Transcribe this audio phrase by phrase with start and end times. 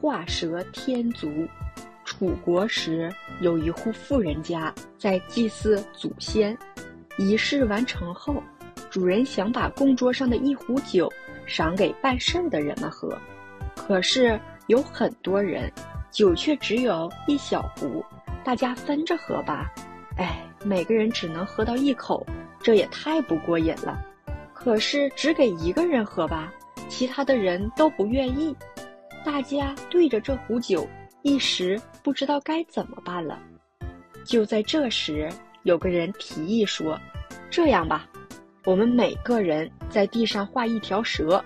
[0.00, 1.46] 画蛇添足。
[2.04, 6.56] 楚国时，有一户富人家在祭祀祖先，
[7.18, 8.42] 仪式完成后，
[8.88, 11.12] 主人想把供桌上的一壶酒
[11.46, 13.18] 赏给办事儿的人们喝，
[13.74, 15.70] 可是有很多人，
[16.10, 18.04] 酒却只有一小壶，
[18.44, 19.70] 大家分着喝吧。
[20.16, 22.24] 哎，每个人只能喝到一口，
[22.62, 24.00] 这也太不过瘾了。
[24.54, 26.52] 可是只给一个人喝吧，
[26.88, 28.56] 其他的人都不愿意。
[29.26, 30.88] 大家对着这壶酒。
[31.22, 33.36] 一时不知道该怎么办了。
[34.24, 35.28] 就在这时，
[35.64, 36.96] 有个人提议说
[37.50, 38.06] ：“这样吧，
[38.64, 41.44] 我们每个人在地上画一条蛇，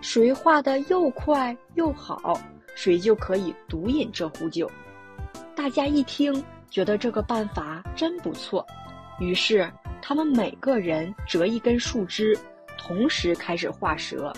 [0.00, 2.36] 谁画的又快又好，
[2.74, 4.68] 谁就可以独饮这壶酒。”
[5.54, 8.66] 大家一听，觉得这个办法真不错，
[9.20, 9.70] 于是
[10.02, 12.36] 他们每个人折一根树枝，
[12.76, 14.32] 同时开始画蛇。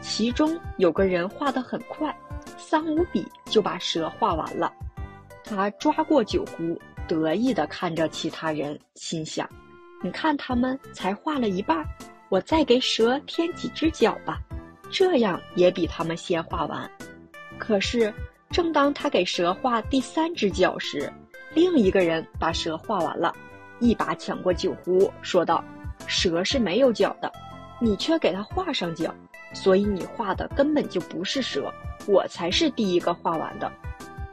[0.00, 2.12] 其中有个人画得很快。
[2.62, 4.72] 三五笔就把蛇画完了，
[5.42, 9.48] 他抓过酒壶，得意地看着其他人，心想
[10.00, 11.84] ：“你看他们才画了一半，
[12.28, 14.40] 我再给蛇添几只脚吧，
[14.92, 16.88] 这样也比他们先画完。”
[17.58, 18.14] 可是，
[18.48, 21.12] 正当他给蛇画第三只脚时，
[21.52, 23.34] 另一个人把蛇画完了，
[23.80, 25.62] 一把抢过酒壶，说道
[26.06, 27.30] ：“蛇是没有脚的，
[27.80, 29.12] 你却给它画上脚，
[29.52, 31.68] 所以你画的根本就不是蛇。”
[32.06, 33.70] 我才是第一个画完的，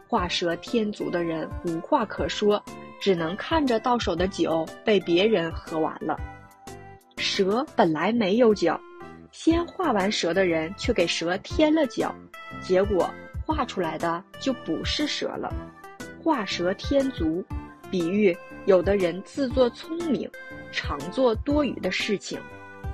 [0.07, 2.61] 画蛇添足的人无话可说，
[2.99, 6.17] 只能看着到手的酒被别人喝完了。
[7.17, 8.79] 蛇本来没有脚，
[9.31, 12.13] 先画完蛇的人却给蛇添了脚，
[12.61, 13.09] 结果
[13.45, 15.53] 画出来的就不是蛇了。
[16.23, 17.43] 画蛇添足，
[17.91, 20.29] 比喻有的人自作聪明，
[20.71, 22.39] 常做多余的事情，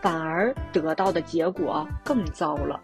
[0.01, 2.79] 反而得到的结果更糟了。